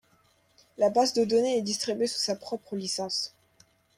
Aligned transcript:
La 0.79 0.89
base 0.89 1.13
de 1.13 1.25
données 1.25 1.59
est 1.59 1.61
distribuée 1.61 2.07
sous 2.07 2.17
sa 2.21 2.35
propre 2.35 2.75
licence. 2.75 3.35